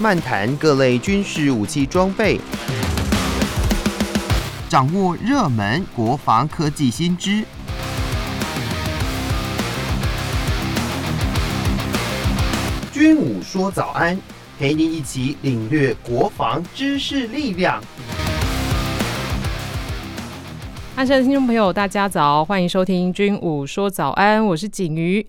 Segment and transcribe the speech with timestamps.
[0.00, 2.38] 漫谈各类军事武器装备，
[4.68, 7.42] 掌握热门国防科技新知。
[12.92, 14.16] 军武说早安，
[14.56, 17.82] 陪你一起领略国防知识力量。
[20.94, 25.26] 岸上的听众朋友，大家早，欢迎收听《军武说早安》，我是景瑜。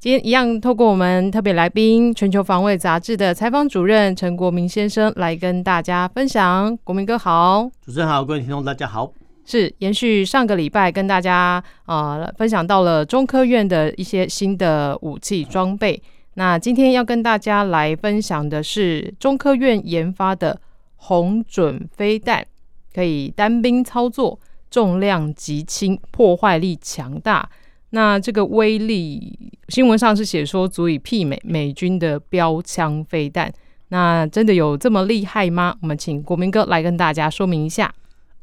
[0.00, 6.74] 今天一样，透过我们特别来宾《全球防卫杂志》的采访主任陈国民先生来跟大家分享。
[6.84, 9.12] 国民哥好，主持人好，各位听众大家好。
[9.44, 16.02] 是延续上个礼拜跟大家呃分享到了中科院的一些新的武器装备。
[16.32, 20.58] 那今天要跟大家来分享的是中科院研发的
[20.96, 22.42] 红准飞弹，
[22.94, 24.40] 可以单兵操作。
[24.70, 27.50] 重量极轻，破坏力强大。
[27.90, 33.52] 那这个威力，新闻上是写说足以媲美美军的标枪飞弹。
[33.88, 35.74] 那真的有这么厉害吗？
[35.82, 37.92] 我们请国民哥来跟大家说明一下。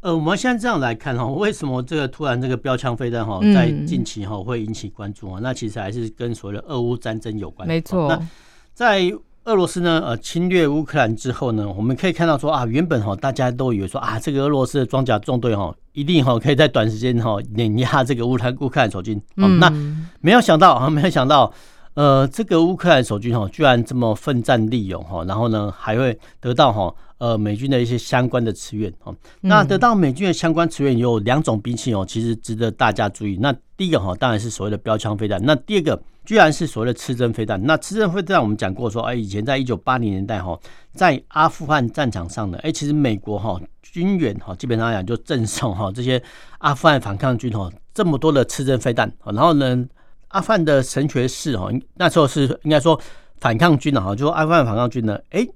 [0.02, 5.40] 呃，我们现在这样来看哈，为什么这个突然这个标枪飞弹哈，在近期哈会引起关注啊？
[5.42, 7.68] 那其实还是跟所谓的俄乌战争有关。
[7.68, 8.10] 没错。
[8.10, 8.28] 那
[8.74, 9.12] 在
[9.48, 19.20] 俄罗斯呢，呃，侵略乌克兰之后呢，我们可以看到说啊，原本哈大家都以为说啊，这个俄罗斯的装甲纵队哈，一定哈可以在短时间哈碾压这个乌克乌克兰守军。
[19.38, 19.72] 嗯，那
[20.20, 21.50] 没有想到啊， 没有想到，
[21.94, 26.94] 呃，这个乌克兰守军哈，居然这么奋战利勇哈，然后呢，还会得到哈。
[27.20, 33.40] 呃，美军的一些相关的支援哦，那得到美军的相关支援有两种兵器哦，其实值得大家注意。
[33.42, 35.44] 那第一个哈，当然是所谓的标枪飞弹。
[35.44, 37.60] 那第二个，居然是所谓的刺针飞弹。
[37.64, 40.60] 那刺针飞弹我们讲过说，哎，以前在一九八零年代哈，
[40.94, 46.22] 在阿富汗战场上的，哎，其实美国哈军援哈，基本上来讲就赠送哈这些
[46.58, 49.10] 阿富汗反抗军哈这么多的刺针飞弹。
[49.24, 49.88] 然后呢，
[50.28, 53.00] 阿富汗的神学士哈，那时候是应该说
[53.40, 55.48] 反抗军的哈，就说阿富汗反抗军呢，哎。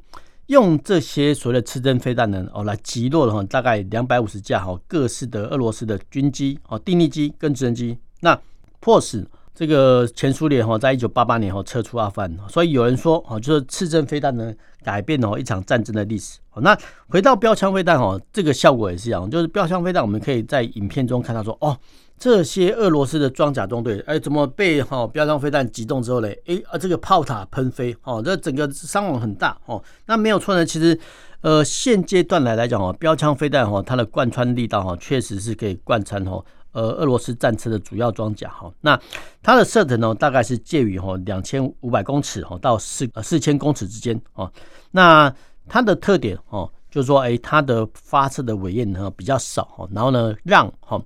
[0.48, 8.38] 用这些所谓的刺针飞弹呢，哦，来击落了哈大概两百五十架哈各式的俄罗斯的军机哦，定翼机跟直升机，那
[8.82, 14.54] 迫使这个前苏联哈在一九八八年哈撤出阿富汗，所以有人说哦，就是刺针飞弹呢
[14.84, 16.40] 改变了一场战争的历史。
[16.56, 21.78] 那回到标枪飞弹哦，这个效果也是一样，就是标枪飞弹我们可以在影片中看到说哦。
[22.18, 26.28] 这些俄罗斯的装甲中队，哎，怎么被哈标枪飞弹击中之后呢？
[26.46, 30.64] 哎啊，这个炮塔喷飞，哦，这整个伤亡很大，哦，那没有错呢。
[30.64, 30.96] 其实，
[31.42, 36.40] 呃，现阶段来来讲哦，标枪飞弹哈，它的贯穿力道哈，确实是可以贯穿哈，
[36.72, 38.72] 呃，俄罗斯战车的主要装甲哈。
[38.82, 39.00] 那
[39.42, 44.52] 它的射程呢，大概是介于哈两千五百公尺哈到四呃四千公尺之间哦。
[44.92, 45.34] 那
[45.68, 51.02] 它的特点哦，就是说，哎，它的发射的尾焰呢比较少哈，然后呢，让哈。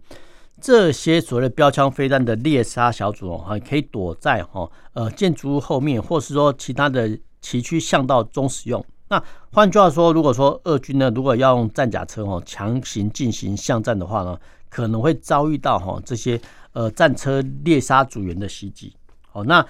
[0.61, 7.09] 这些所谓的标枪飞弹的猎杀小组哦，还可以躲在哈呃建筑物后面，或是说其他的
[7.41, 8.83] 崎岖巷道中使用。
[9.09, 9.21] 那
[9.51, 14.35] 换句话说，如果说俄军呢，如果要用战甲车哦强行进行巷战的话呢，
[14.75, 16.37] 可能会遭遇到哈这些
[16.73, 18.93] 呃战车猎杀组员的袭击。
[19.31, 19.65] 好，那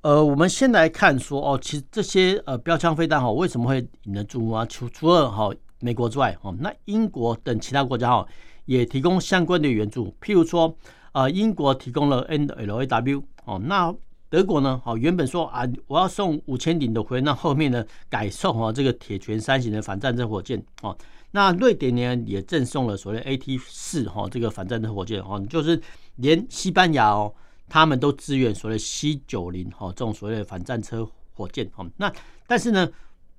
[0.00, 4.66] 呃我们先来看说哦，其实这些呃标枪飞弹哈为什么会引人注目啊？
[4.66, 8.26] 除除了哈美国之外哦，那英国等其他国家哈。
[8.66, 10.72] 也提供相关的援助，譬如说，
[11.10, 13.92] 呃，英国提供了 NLAW 哦，那
[14.28, 20.96] 德国呢，哦，原本说啊，我要送五千顶的回，那后面呢改送啊这个铁拳三型的反战争火箭哦，
[21.32, 25.80] 那瑞典呢也赠送了所谓 AT 四哈这个反战车火箭哦，就是
[26.16, 27.34] 连西班牙哦，
[27.68, 32.12] 他们都支援所谓 C 九零哈这种所谓的反战车火箭哦，那
[32.46, 32.88] 但是呢，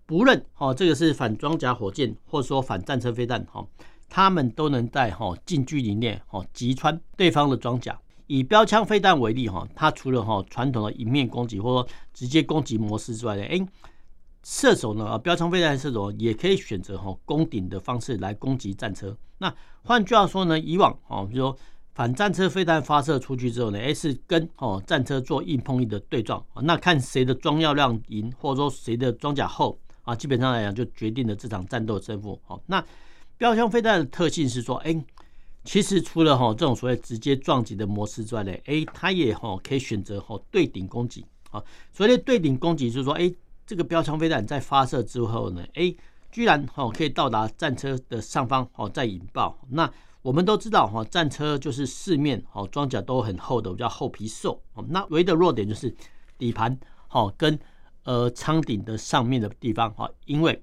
[0.05, 3.65] 不论哦这个是反装甲火箭，或者说反战车飞弹哈。
[4.13, 7.97] 他们都能在哈近距离内哈击穿对方的装甲。
[8.27, 13.57] 以标枪飞弹为例哈，它除了哈传统的迎面攻击或说直接攻击模式之外呢，哎，
[14.43, 19.15] 射手呢啊标枪飞弹射手也可以选择哈攻顶的方式来攻击战车。
[19.37, 19.53] 那
[19.83, 21.57] 换句话说呢，以往哦，比如说
[21.93, 32.39] 反战车飞弹发射出去之后呢，哎是跟哦战车做硬碰硬的对撞，那看谁的装药量赢，或者说谁的装甲厚啊，基本上来讲就决定了这场战斗胜负。
[32.45, 32.83] 好，那。
[33.37, 35.03] 标枪飞弹的特性是说，哎，
[35.63, 41.59] 其实除了哈这种所谓直接撞击的模式之外呢，哎，它也哈可以选择哈对顶攻击啊。
[41.91, 43.33] 所谓的对顶攻击就是说，哎，
[43.71, 45.95] 这个标枪飞弹在发射之后呢，哎，
[46.29, 49.57] 居然哈可以到达战车的上方哦，再引爆。
[49.69, 49.89] 那
[50.21, 54.61] 我们都知道哈，战车就是四面哦装甲都很厚的，叫厚皮兽。
[54.89, 55.95] 那唯一的弱点就是
[56.37, 56.77] 底盘
[57.07, 57.57] 哈跟
[58.03, 60.61] 呃舱顶的上面的地方哈，因为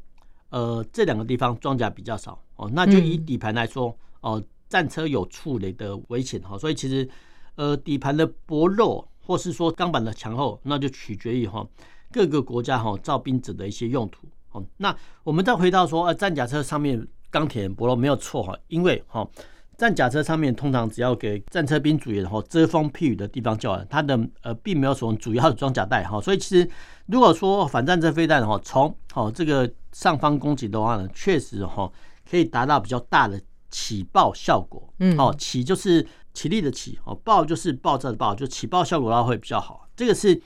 [0.51, 2.39] 呃这两个地方装甲比较少。
[2.57, 7.09] 哦，那就以底盘来说，哦，战车有触雷的危险哈，所以其实，
[7.55, 11.67] 呃，底盘的薄弱或是说钢板的强厚，那就取决于哈
[12.11, 14.27] 各个国家哈造兵者的一些用途。
[14.53, 19.29] 哦，那我们再回到说，呃，战甲车上面钢铁薄弱没有错哈，因为哈，
[19.77, 26.69] 战甲车上面通常只要给战车兵组员哈遮风避雨的地方就好，它的呃并没有什么主要的装甲带哈，所以其实
[27.07, 31.93] 如果说反战车飞弹哈从好这个上方攻击的话呢，确实哈
[32.29, 33.39] 可以达到比较大的
[33.71, 40.41] 起爆效果，嗯，哦起就是起立的起，哦爆就是爆炸的爆，就起爆效果的话会比较好，这个是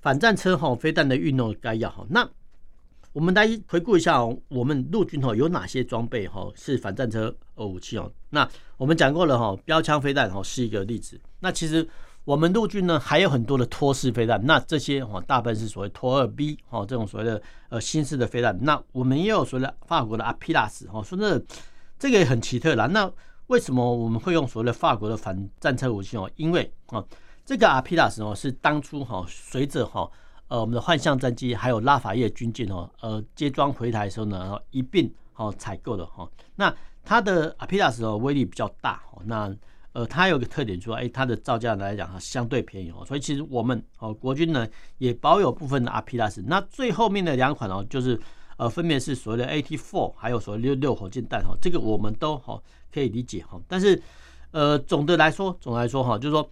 [0.00, 2.28] 反战车哈飞弹的运动概要哈那。
[3.14, 8.08] 我们来回顾一下，我们陆军哈有哪些装备哈是反战车武器哦？
[8.30, 11.18] 那我们讲过了哈，标枪飞弹哈是一个例子。
[11.40, 11.88] 那其实
[12.24, 18.56] 我们陆军呢还有很多的拖式飞弹，那这些哈大部分是所谓拖二 B 哈这种所谓的呃新式的飞弹。
[18.60, 21.42] 那我们也有所谓的法国的阿皮拉斯哈，说这
[21.98, 22.86] 这个也很奇特啦。
[22.86, 23.10] 那
[23.48, 26.30] 为什么我们会用所谓的法国的反战车武器哦？
[26.36, 27.02] 因为啊
[27.48, 30.06] 这个阿皮拉斯哦是当初哈随着哈。
[30.48, 36.28] 呃，我们的幻象战机还有拉法叶军舰哦，呃，接装回台的时候呢，一并哦采购的哈。
[36.56, 39.54] 那它的阿皮拉斯哦威力比较大哦，那
[39.92, 44.68] 呃它有个特点说，哎，它的造价来讲哈相对便宜哦，所以其实我们哦国军呢
[44.98, 46.44] 也保有部分的阿皮拉斯。
[46.46, 48.18] 那最后面的两款哦，就是
[48.58, 52.62] 呃分别是所谓的 AT4，还有所谓六六火箭弹哈，这个我们都哈
[52.92, 53.58] 可以理解哈。
[53.66, 54.02] 但是
[54.50, 56.50] 呃总的来说，总的来说哈，就是说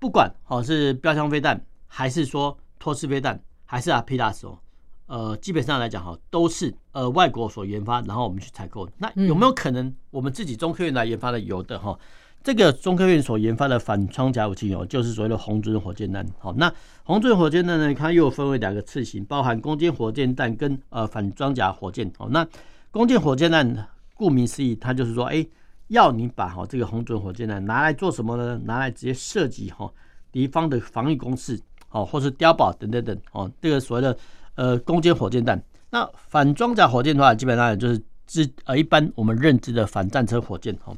[0.00, 2.58] 不管哦是标枪飞弹还是说。
[2.82, 4.58] 托式飞弹还是阿皮拉斯哦，
[5.04, 8.88] 呃，基本上来讲哈，都是呃外国所研发，然后我们去采购。
[8.96, 11.38] 那有没有可能我们自己中科院来研发的？
[11.40, 11.98] 有的哈。
[12.42, 16.26] 这个中科院所研发的反装甲武器哦，就是所谓的红准火箭弹。
[16.38, 16.72] 好，那
[17.04, 22.10] 红准火箭弹呢，它又分为两个次型，包含攻坚火箭弹跟呃反装甲火箭。
[22.16, 22.48] 好，那
[22.90, 25.46] 攻坚火箭弹顾名思义，它就是说，哎，
[25.90, 28.60] 要你把哈这个红准火箭弹拿来做什么呢？
[28.64, 29.88] 拿来直接射击哈
[30.32, 31.60] 敌方的防御工事。
[31.92, 34.16] 哦，或是碉堡等等等哦，这个所谓的
[34.54, 35.60] 呃攻坚火箭弹，
[35.90, 40.96] 那反装甲火箭的话，基本上就是之呃一般我们认知的反战车火箭哦。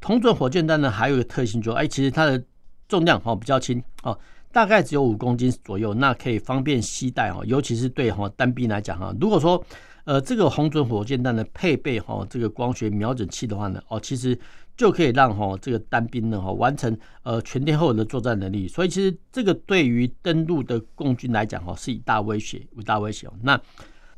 [0.00, 2.42] 红准火箭弹呢，还有一个特性，就哎，其实它的
[2.88, 4.18] 重量哦比较轻哦，
[4.50, 9.62] 大概只有五公斤左右，那可以方便携带哦，尤其是对哈单兵来讲哈，如果说
[10.04, 14.38] 呃这个红准火箭弹的配备哈这个光学瞄准器的话呢，哦其实。
[14.74, 23.28] 就可以让哈这个单兵呢哈完成呃全天候的作战能力，所以其实这个对于登陆的共军来讲哈是一大威胁，一大威胁。
[23.42, 23.60] 那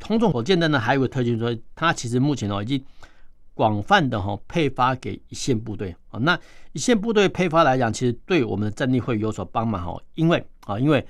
[0.02, 2.82] 红准火箭弹呢还有个特性，说它其实目前哦已经
[3.52, 6.20] 广泛的哈配发给一线部队啊。
[6.20, 6.38] 那
[6.72, 11.04] 一线部队配发来讲，其实对我们的战力会有所帮忙哈，因为啊因为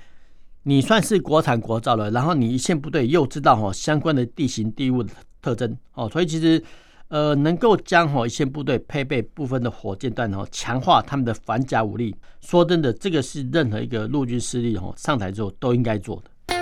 [0.67, 6.61] 你算是国产国造了，然后你一线部队又知道哦相关的地形地物的特征哦，所以其实。
[7.07, 12.13] 呃，能够将哈一线部队配备部分的火箭弹哦，强化他们的反甲武力。
[12.41, 16.55] 说真的，这个是任何一个陆军势力哦上台之后都应该做的。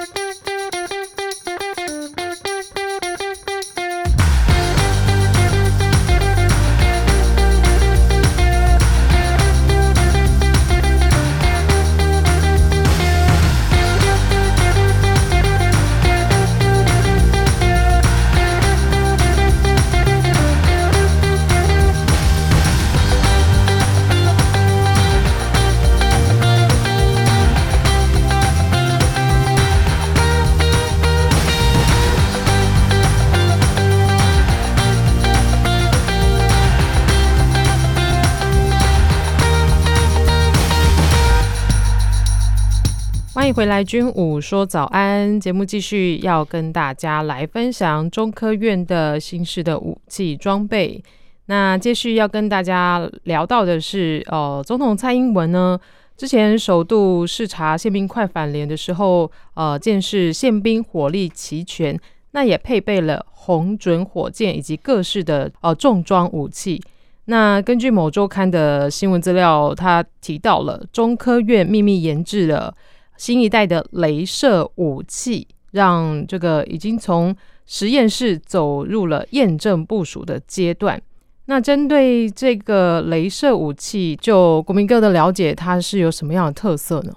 [43.53, 51.03] 回来，军武说早安节目继续要跟大家来分享中科院的新式的武器装备。
[51.45, 55.79] 那继续要跟大家聊到的是，呃，总统蔡英文呢
[56.17, 61.99] 之前首度视察宪兵快反连的时候，呃，见识宪兵火力齐全，
[62.31, 66.81] 那也配备了红准火箭以及各式的呃重装武器。
[67.25, 72.73] 那根据某周刊的新闻资料，他提到了中科院秘密研制了。
[73.23, 77.33] 新一代的镭射武器，让这个已经从
[77.65, 81.01] 实验室走入了验证部署的阶段。
[81.45, 87.13] 那针对这个镭射武器，就国民哥的了解，它是有什么样的特色呢？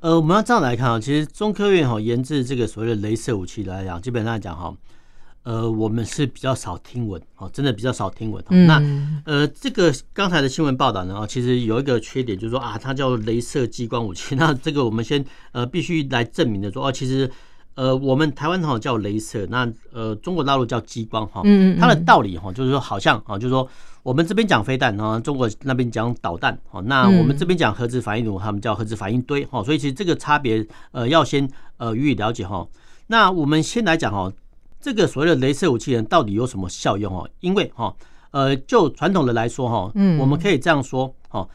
[0.00, 4.74] 呃，我们要这样来看啊，其实中科院哈研制这个所谓的镭射武器来讲，基本上来讲哈。
[5.44, 8.42] 呃，我们是比较少听闻哦，真的比较少听闻。
[8.48, 14.34] 嗯、那呃，这个刚才的新闻报道呢，其实有一个缺点，就是说啊，它叫镭射激光武器。
[14.40, 15.22] 那这个我们先
[15.52, 17.30] 呃必须来证明的说，哦，其实
[17.74, 21.42] 呃我们台湾好叫镭射，那呃中国大陆叫激光哈。
[21.44, 23.68] 嗯，它的道理哈，就是说好像啊，就是说
[24.02, 29.62] 我们这边讲飞弹啊，中国那边讲导弹哦，那我们这边讲核子反应炉，他们叫核子反应堆哈。
[29.62, 31.46] 所以其实这个差别呃要先
[31.76, 32.66] 呃予以了解哈。
[33.08, 34.32] 那我们先来讲哈。
[34.84, 37.26] 这个所谓的镭射武器人，到底有什么效用哦？
[37.40, 37.96] 因为哈，
[38.32, 41.48] 呃，就传统的来说哈，嗯，我们可以这样说哈，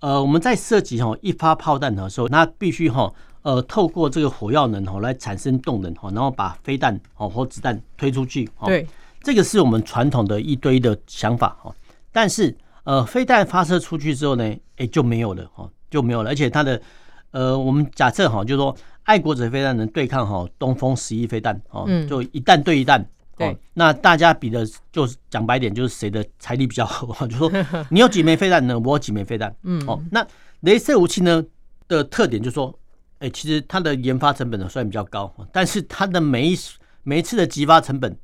[0.00, 3.08] 呃，我们在射击哈一发炮弹的时候，那必须哈，
[3.42, 8.50] 呃，透过这个火药能哈来产生动能哈，然后把飞弹哦或子弹推出去。
[8.66, 8.84] 对，
[9.22, 11.72] 这个是我们传统的一堆的想法哈。
[12.10, 16.82] 但是呃，飞弹发射出去之后呢，哎就没有了哈，就没有了，而且它的
[17.30, 18.76] 呃，我们假设哈，就是说。
[19.04, 23.04] 爱国者飞弹能对抗哈东风十一飞弹哦，就一弹对一弹。
[23.34, 27.50] 对，那大家比的就是讲白点，就是谁的财力比较好， 就说
[27.88, 28.78] 你有几枚飞弹呢？
[28.78, 29.52] 我有几枚飞弹。
[29.62, 30.24] 嗯，哦，那
[30.62, 31.42] 镭射武器呢
[31.88, 32.78] 的特点就是说，
[33.20, 36.58] 哎，其实它的研发成本呢虽然比较高，但是它的每一
[37.02, 38.16] 每一次的激发成本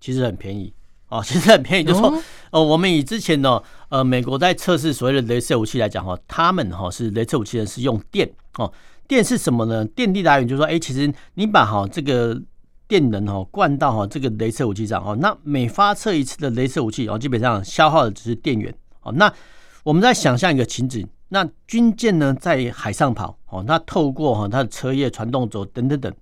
[0.00, 0.74] 其实很便宜
[1.08, 1.84] 哦， 其实很便宜。
[1.84, 2.12] 就是说，
[2.50, 8.70] 呃，我们以之前呢，呃，美国在测试所谓的镭射武器来讲哈，他们哈是镭射武器呢是用电哦。
[9.08, 9.84] 电是什么呢？
[9.86, 12.38] 电力来源就是说，哎，其实你把哈这个
[12.86, 19.10] 电能哈灌到哈这个镭射武器上哦，那每发射一次的镭射武器哦，基本上消耗的只是电源哦。
[19.12, 19.32] 那
[19.82, 26.12] 我们在想象一个情景，那军舰呢在海上跑哦，那透过哈它的车叶、传动轴等等等，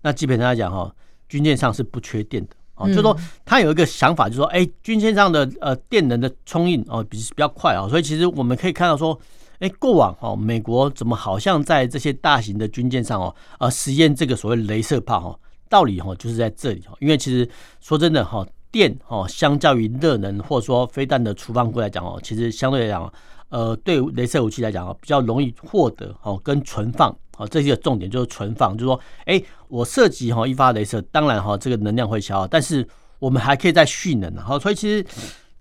[0.00, 0.90] 那基本上来讲哈，
[1.28, 2.88] 军舰上是不缺电的哦。
[2.88, 3.14] 就说
[3.44, 9.20] 他有一个想法，就是说，哎，军舰上的呃电能的充应哦比比较快啊，所以其实我们可以看到说。
[9.60, 16.94] 哎，过往哦，美国怎么好像在这些大型的军舰上哦，呃，实验这个所谓镭射炮哈，道理哈就是在这里哈。
[17.00, 17.48] 因为其实
[17.80, 23.12] 说真的哈，电哈相较于热能或者说飞弹的储放柜来讲哦，其实相对来讲，
[23.48, 32.86] 呃，对镭射武器来讲哦，比较容易获得哦，跟存放哦，这些重点就是存放，就是说，哎，我射击哈一发镭射，当然哈这个能量会消耗，但是
[33.18, 35.06] 我们还可以再蓄能哈，所以其实。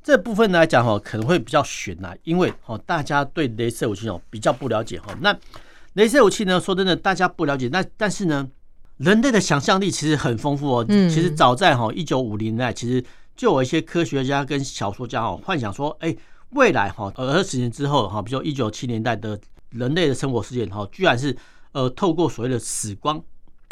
[0.03, 5.15] 这部分来讲哈，可能会比较悬呐，因为哈大家对镭射武器哦比较不了解哈。
[5.21, 5.33] 那
[5.95, 8.45] 镭射武器呢，说真的，大家不了解，那但是呢，
[8.97, 10.85] 人类的想象力其实很丰富哦。
[10.85, 13.01] 其实早在哈一九五零年代，其实
[13.33, 16.13] 就有一些科学家跟小说家哦幻想说，哎，
[16.49, 21.33] 未来哈二十年之后哈，比如说一九七年代的人类的生活世界哈，居然是
[21.71, 23.23] 呃透过所谓的死光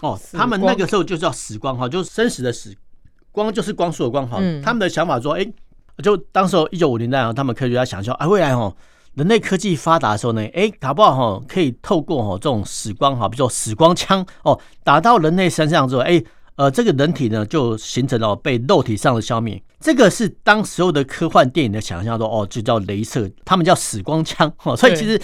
[0.01, 2.73] 哦，他们那个时候就叫死光哈，就是生死的死，
[3.33, 4.37] 光就是光速的光哈。
[4.63, 5.45] 他们的想法说，哎。
[6.03, 8.75] 就当时候一九五零年代啊，他们科学家想象，啊，未来哦，
[9.15, 16.23] 人类科技发达的时候呢，哎，搞不好哈，可以透过哈这种死光哈，比如说死光枪哦，打到人类身上之后，哎，
[16.55, 19.61] 呃，这个人体呢就形成了被肉体上的消灭。
[19.79, 24.75] 这个是当时候的科幻电影的想象，说哦，就叫镭射，他们叫死光枪哦。
[24.75, 25.19] 所以其实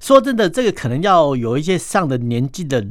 [0.00, 2.86] 说真的，这个可能要有一些上的年纪的。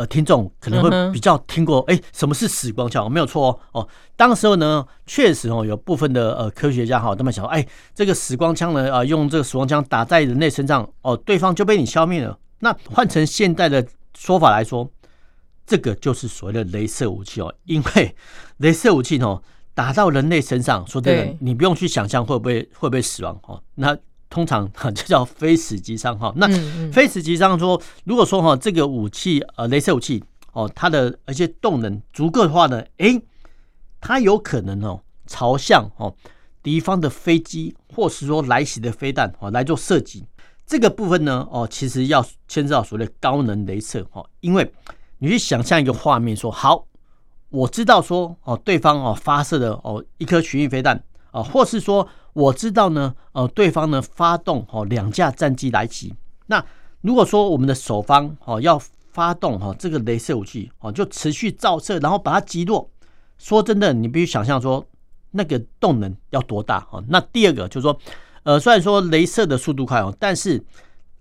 [0.00, 3.12] 呃，听众可能会比较听过，哎、欸，什么是死光枪？
[3.12, 12.38] 没有错哦，哦，当时候呢，确实哦，有部分的呃科学家哈，他们想说，哎，这个死光枪呢，啊，用这个死光枪打在人类身上，哦，对方就被你消灭了。
[12.60, 14.90] 那换成现代的说法来说，
[15.66, 18.16] 这个就是所谓的镭射武器哦，因为
[18.60, 19.42] 镭射武器哦，
[19.74, 23.94] 打到人类身上，说真的，你不用去想象会不会会不会死亡哦，那。
[24.30, 26.32] 通常哈， 就叫非死即伤哈。
[26.36, 26.46] 那
[26.92, 30.22] 非死即伤说，如果说哈这个武器呃，镭射武器
[30.52, 33.20] 哦，它的而且动能足够的话呢，诶，
[34.00, 36.14] 它有可能哦朝向哦
[36.62, 40.24] 敌方的飞机或是说来袭的飞弹哦来做射击。
[40.64, 44.72] 这个部分呢哦，其实要牵涉到所谓的高能镭射哦，因为
[45.18, 46.86] 你去想象一个画面说，好，
[47.48, 52.06] 我知道说哦对方哦发射的哦一颗巡弋飞弹啊，或是说。
[52.32, 56.14] 我知道呢，呃，对方呢发动哦两架战机来袭。
[56.46, 56.64] 那
[57.00, 62.88] 如果说我们的守方哦要发动哈这个镭射武器哦，就持续照射，然后把它击落。
[63.38, 64.86] 说真的，你必须想象说
[65.30, 67.02] 那个动能要多大哦。
[67.08, 67.98] 那第二个就是说，
[68.42, 70.62] 呃，虽然说镭射的速度快哦，但是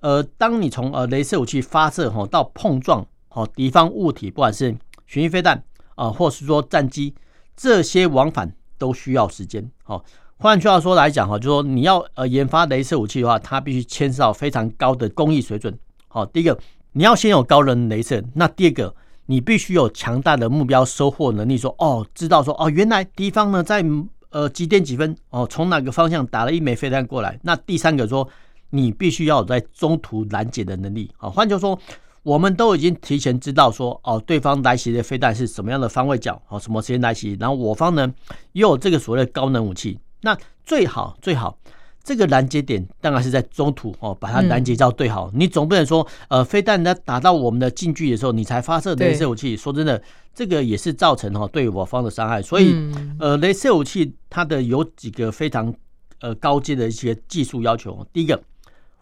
[0.01, 4.75] 呃，当你从呃镭射武器发射哈到碰撞哦敌方物体，不管是
[5.05, 5.63] 巡弋飞弹
[5.95, 7.15] 啊，或是说战机，
[7.55, 10.03] 这些往返都需要时间哦。
[10.41, 15.77] 换句话说来讲哈，就说你要呃研发镭射武器的话，它必须牵涉到非常高的工艺水准。
[16.07, 16.57] 好，第一个
[16.93, 21.57] 你要先有高能镭射，那第二个你必须有强大的目标收获能力。
[21.57, 23.83] 说哦，知道说哦，原来敌方呢在
[24.29, 27.37] 呃几点几分哦，从哪个方向打了一枚飞弹过来。
[27.43, 28.25] 那第三个说
[28.69, 31.11] 你必须要在中途拦截的能力。
[31.17, 31.77] 好，换句话说，
[32.23, 38.09] 我们都已经提前知道说哦，对方来袭的飞弹是什么样的方位角，哦，什么时间来袭，然后我方呢
[38.53, 39.99] 也有这个所谓的高能武器。
[40.21, 41.57] 那最好最好，
[42.03, 45.31] 这个拦截点当然是在中途哦，把它拦截到对好。
[45.33, 49.55] 你总不能说，呃，飞弹呢打到我们的近距离的时候，你才发射镭射武器。
[49.55, 50.01] 说真的，
[50.33, 52.41] 这个也是造成哈对我方的伤害。
[52.41, 52.75] 所以，
[53.19, 55.73] 呃，镭射武器它的有几个非常
[56.21, 58.05] 呃高阶的一些技术要求。
[58.11, 58.41] 第一个，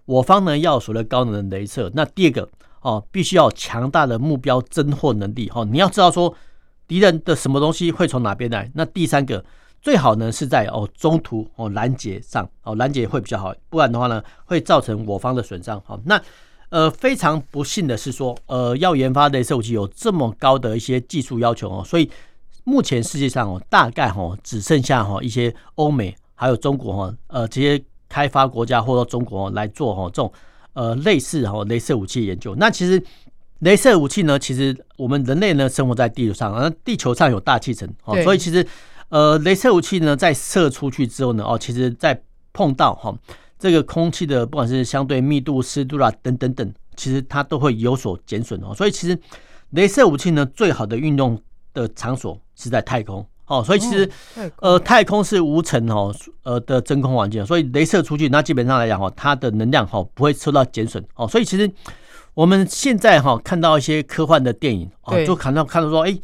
[0.05, 1.91] 我方呢要有所谓高能的镭射。
[1.93, 2.49] 那第二个
[2.81, 5.49] 哦，必须要强大的目标侦获能力。
[5.49, 6.35] 哈，你要知道说。
[6.89, 8.71] 敌人的什么东西会从哪边来？
[8.73, 9.43] 那第三个
[9.81, 15.81] 最好呢是在哦中途哦拦截上哦拦截会比较好，不然的话呢会造成我方的损伤。
[15.85, 16.21] 好，那
[16.69, 22.09] 呃非常不幸的是说呃要研发镭射武器有这么高的一些技术要求哦，所以
[22.63, 30.31] 目前世界上哦大概哦只剩下哈一些欧美还有中国哈呃这些开发国家或者中国来做哈这种
[30.73, 32.55] 呃类似哈镭射武器研究。
[32.55, 33.01] 那其实。
[33.61, 34.37] 镭射武器呢？
[34.37, 38.63] 其实我们人类呢生活在地球上，而地球上有大气层哦，所以其实
[39.09, 42.21] 呃，镭射武器呢在射出去之后呢，哦，其实在
[42.53, 43.15] 碰到哈
[43.57, 48.73] 这个空气的不管是相对密度、湿度啦等等等，其实它都会有所减损哦。
[48.75, 49.17] 所以其实
[49.73, 51.41] 镭射武器呢最好的运用
[51.73, 53.63] 的场所是在太空哦。
[53.63, 54.09] 所以其实
[54.57, 61.27] 呃，太空是无尘哦呃的真空环境，所以镭射出去那基本上来讲哦，它的能量哦不会受到减损哦。
[61.27, 61.71] 所以其实。
[62.33, 66.15] 我们现在哈看到一些科幻的电影哦，就看到看到说，哎，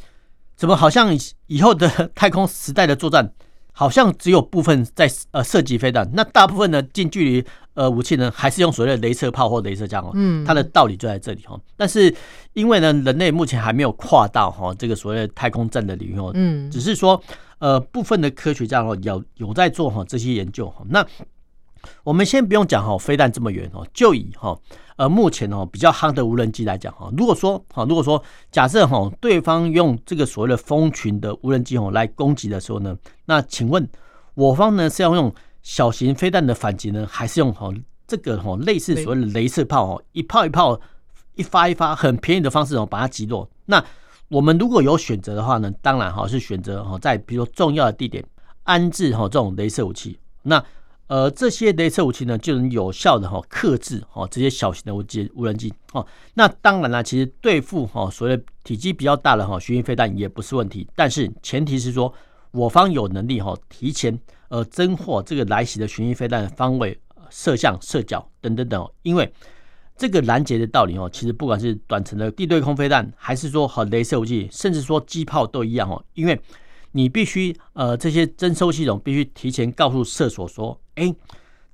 [0.55, 1.17] 怎么好像
[1.47, 3.33] 以后的 太空时代的作战，
[3.71, 10.11] 好像只有部分在呃射击飞弹，那大部分的近距离呃武器呢，还是用所谓的镭射炮或镭射枪哦。
[10.13, 11.59] 嗯，它的道理就在这里哈。
[11.75, 12.13] 但是
[12.53, 17.21] 因为呢，人类目前还没有跨到哈这个所谓的太空战的领域哦，嗯，只是说
[17.57, 20.83] 呃部分的科学家哦有有在做哈这些研究哈。
[20.89, 21.05] 那
[22.03, 24.57] 我们先不用讲哈飞弹这么远哦，就以哈。
[24.95, 33.89] 呃，目前哦比较夯的无人机来讲哈，如果说哈，如果说假设哈对方用这个所谓的蜂群的无人机哦来攻击的时候呢，那请问
[34.35, 37.73] 我方呢是要用小型飞弹的反击呢，还是用哈
[38.05, 40.79] 这个哈类似所谓的镭射炮哦，一炮一炮
[41.33, 43.49] 一发一发很便宜的方式哦把它击落？
[43.65, 43.83] 那
[44.27, 48.23] 我们如果有选择的话呢，当然哈是选择哈在比如说重要的地点
[48.61, 50.19] 安置哈这种镭射武器。
[50.43, 50.63] 那
[51.13, 56.03] 呃，这些雷射武器呢，就能有效的哈克制哈这些小型的无机无人机哦。
[56.33, 62.11] 那当然了，其实对付哈所谓体积比较大的哈巡弋飞弹也不是问题，但是前提是说
[62.49, 68.89] 我方有能力哈提前呃侦获这个来袭的巡弋飞弹的方位、射向、射角等等等。
[69.03, 69.31] 因为
[69.95, 76.41] 这个拦截的道理哦，其实不管是短程的地对空飞弹，还是说和雷射武器，甚至说机炮都一样哦，因为。
[76.93, 81.13] 你必须呃，这些征收系统必须提前告诉射手说，哎，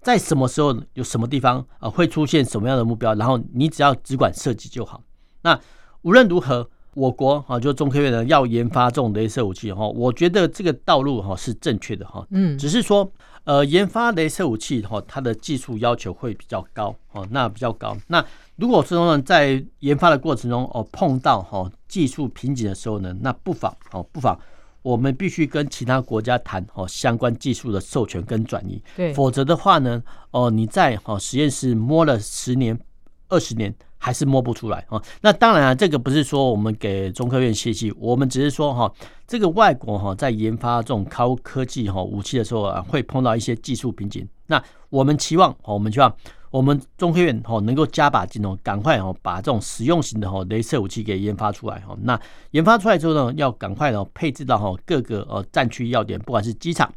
[0.02, 5.04] 在什么时候有什么地方呃会出现什么样的目标，然后你只要只管射击就好。
[5.42, 5.60] 那
[6.02, 12.26] 无论如何，我国啊，就中科院呢要研发这种镭射武器哈，我觉得这个道路哈是正确的哈。
[12.32, 13.10] 嗯，只是说
[13.44, 17.96] 呃，研发镭射武器哈，它的技术要求会比较高哦，那比较高。
[18.08, 24.40] 那如果说呢，在研发的过程中哦碰到哈技术瓶颈的时候呢，那不妨哦不妨。
[24.82, 32.80] 我们必须跟其他国家谈哦相关技术的授权跟转移，对，否则的话呢，哦你在哦实验室摸了十年、
[33.28, 35.02] 二十年还是摸不出来哦。
[35.22, 38.92] 那当然啊，这个不是说我们给中科院泄气，我们只是说哈，
[39.28, 44.28] 这个外国哈在研发这种高科技哈武器的时候啊，会碰到一些技术瓶颈。
[44.48, 46.16] 那我们期望，我们希望。
[46.52, 51.98] 我们中科院哦能够加把劲哦，赶快哦把这种实用型的哦镭射武器给研发出来哦。
[52.02, 52.20] 那
[52.52, 56.92] 研发出来之后呢，要赶快哦配置到哈各个呃战区要点，不管是机场、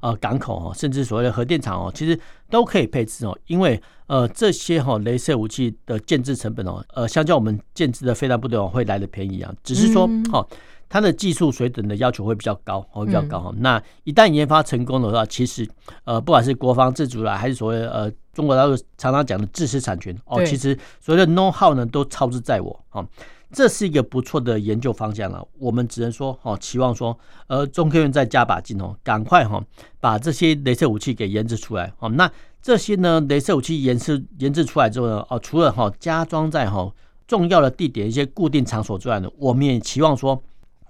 [0.00, 2.18] 呃港口哦，甚至所谓的核电厂哦，其实
[2.50, 3.36] 都可以配置哦。
[3.46, 9.52] 因为呃这些哈镭射武器的建制成本哦，呃相较我们建制的飞弹部队哦会来的便宜啊。
[9.64, 10.46] 只是说哦
[10.88, 13.52] 它的技术水准的要求会比较高，会比较高哈。
[13.58, 15.68] 那一旦研发成功的话，其实
[16.04, 18.10] 呃不管是国防自主啦，还是所谓呃。
[18.34, 23.04] 中国大陆常常讲的知识产权哦，其实所谓的 know how 呢，都操之在我哦，
[23.50, 25.44] 这是一个不错的研究方向了。
[25.58, 29.60] 我们只能说哦，期望说呃，中科院再加把劲哦，赶快哈
[29.98, 32.08] 把这些雷射武器给研制出来哦。
[32.10, 32.30] 那
[32.62, 36.88] 这些呢，雷射武器研制研制出来之后呢，哦，除了哈加装在哈
[37.26, 40.40] 重要的地点一些固定场所之外呢，我们也期望说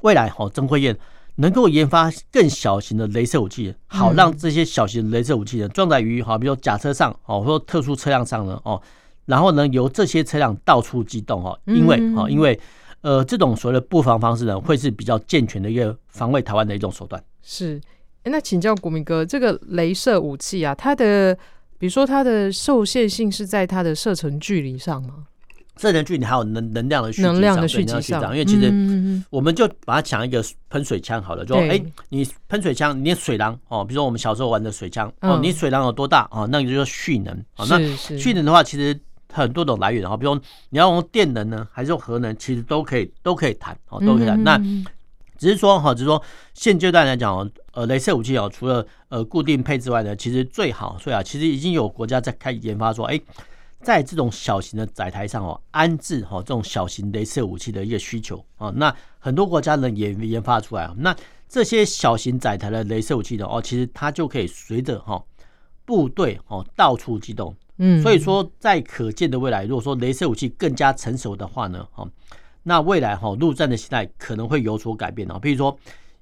[0.03, 0.97] 未来哈曾慧燕。
[1.41, 8.83] 能够研发更小型的镭射武器，好让这些小型的雷射武器呢装载于哈，比如说甲车上哦，或者特殊车辆上呢哦，
[9.25, 12.59] 然后呢由这些车辆到处机动哈，因为哈，因为
[13.03, 17.23] 呃这种所谓的布防方式呢，会是比较健全的一个防卫台湾的一种手段。
[17.41, 17.81] 是，
[18.25, 21.33] 那请教国民哥，这个镭射武器啊，它的
[21.79, 25.29] 比如说它的受限性是在它的射程距离上吗？
[25.79, 27.23] 射程距离还有能能量的蓄
[27.85, 28.73] 积上，因为其实
[29.31, 37.65] 我们就把它讲一个喷水枪好了，就哎，你喷水枪，你水囊哦，比如说我们小时候玩的水枪哦，你水囊有多大哦，那个就叫蓄能啊。
[37.71, 38.99] 那蓄能的话，其实
[39.33, 44.43] 很多种来源，哈，比如说你要用电能呢，还是用核能，其实都可以都可以谈哦，都可以谈。
[44.43, 44.59] 那
[45.39, 46.21] 只是说哈，只是说
[46.55, 53.21] 现阶段来讲，呃，镭射武器哦，除了呃固定配置外呢，其实最好，所以啊，其实已经有国家在开始研发说，哎。
[53.81, 61.15] 在这种小型的载台上哦，安置哈这种小型镭射武器的一个需求啊，那很多国家呢也研发出来，那
[61.49, 65.25] 这些小型载台的镭射武器的哦，其实它就可以随着哈
[65.85, 72.07] 部队哦到处机动，嗯，所以说在可见的未来，如果说镭射武器更加成熟的话呢，哈，
[72.65, 75.79] 那未来哈陆战的形态可能会有所改变哦，比如说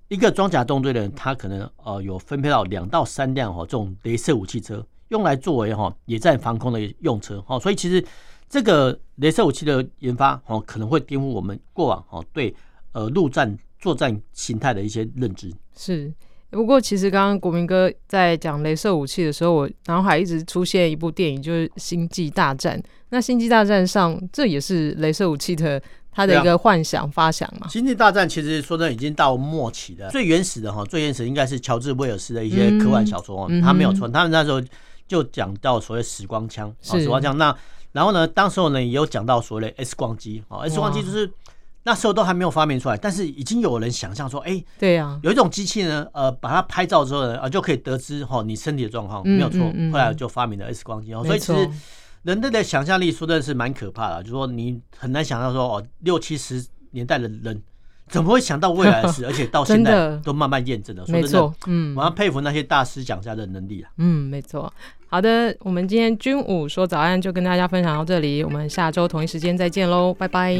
[0.08, 4.86] 一个装甲纵队的人，他可能呃有分配到两到三辆哈这种镭射武器车。
[5.08, 8.04] 用来作为哈野战防空的用车哈，所以其实
[8.48, 12.54] 这个镭射武器的研发哦，可能会颠覆我们过往哦对
[12.92, 15.52] 呃陆战作战形态的一些认知。
[15.76, 16.12] 是，
[16.50, 22.78] 不过其实刚刚国民哥在讲镭射武器的时候，我脑海一直出现一部电影，就是《星际大战》。
[23.10, 27.66] 那《星际大战》上这也是镭射武器的它的一个幻想发想嘛？
[27.72, 34.62] 《星际大战》其实说真的已经到末期了，最原始的哈，最原始的应该是乔治威尔斯的一些科幻小说，他没有错，他们那时候。
[35.06, 37.36] 就讲到所谓时光枪，啊，时光枪。
[37.36, 37.56] 那
[37.92, 41.30] 然后呢，当时候呢也有讲到所谓的 X 光机，啊，X 光机就是
[41.82, 49.60] 那时候都还没有发明出来，但是已经有人想象说，哎，对呀，有一种机器呢，呃，把它拍照之后呢，啊，就可以得知哈你身体的状况，没有错。
[49.92, 51.70] 后来就发明了 X 光机，哦，所以其实
[52.22, 57.62] 人类的想象力说的是蛮可怕的，就是说你很难想象说哦，六七十年代的人。
[58.08, 59.26] 怎么会想到未来的事？
[59.26, 61.04] 而且到现在都慢慢验证了。
[61.08, 63.90] 没错，嗯，我要佩服那些大师讲家的能力啊。
[63.96, 64.72] 嗯，没错。
[65.08, 70.56] 好的，我们今天军武说早安就跟大家分享到这里，我们下周同一时间再见喽，拜拜。